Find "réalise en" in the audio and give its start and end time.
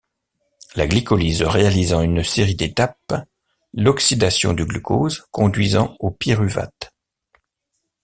1.43-2.01